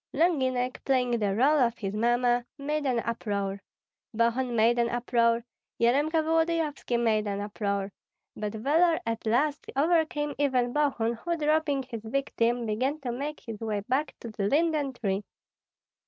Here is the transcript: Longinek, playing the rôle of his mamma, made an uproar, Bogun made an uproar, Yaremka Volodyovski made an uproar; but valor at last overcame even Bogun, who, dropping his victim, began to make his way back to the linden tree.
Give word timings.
Longinek, 0.15 0.83
playing 0.83 1.11
the 1.19 1.35
rôle 1.35 1.61
of 1.63 1.77
his 1.77 1.93
mamma, 1.95 2.43
made 2.57 2.87
an 2.87 3.01
uproar, 3.01 3.61
Bogun 4.15 4.55
made 4.55 4.79
an 4.79 4.89
uproar, 4.89 5.43
Yaremka 5.79 6.23
Volodyovski 6.23 6.97
made 6.97 7.27
an 7.27 7.39
uproar; 7.39 7.91
but 8.35 8.55
valor 8.55 8.99
at 9.05 9.23
last 9.27 9.69
overcame 9.75 10.33
even 10.39 10.73
Bogun, 10.73 11.13
who, 11.13 11.37
dropping 11.37 11.83
his 11.83 12.01
victim, 12.03 12.65
began 12.65 12.99
to 13.01 13.11
make 13.11 13.41
his 13.41 13.59
way 13.59 13.81
back 13.81 14.15
to 14.21 14.31
the 14.31 14.47
linden 14.47 14.93
tree. 14.93 15.23